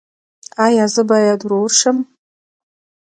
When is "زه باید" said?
0.93-1.39